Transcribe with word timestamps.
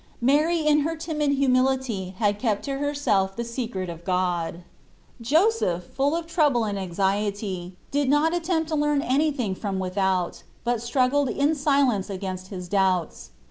Mary 0.19 0.57
in 0.65 0.79
her 0.79 0.95
timid 0.95 1.31
humility 1.33 2.15
had 2.17 2.39
kept 2.39 2.65
to 2.65 2.79
herself 2.79 3.35
the 3.35 3.43
secret 3.43 3.87
of 3.87 4.03
God. 4.03 4.63
Xorfc 5.21 5.27
3esus 5.27 5.29
Christ. 5.29 5.59
29 5.59 5.73
Joseph, 5.77 5.83
full 5.93 6.15
of 6.15 6.25
trouble 6.25 6.63
and 6.63 6.79
anxiety, 6.79 7.75
did 7.91 8.09
not 8.09 8.33
attempt 8.33 8.69
to 8.69 8.75
learn 8.75 9.03
anything 9.03 9.53
from 9.53 9.77
without, 9.77 10.41
but 10.63 10.81
struggled 10.81 11.29
in 11.29 11.53
silence 11.53 12.09
against 12.09 12.47
his 12.47 12.67
doubts. 12.67 13.29